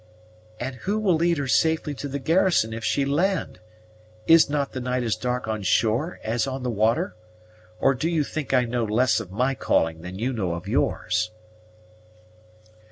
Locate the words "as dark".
5.03-5.47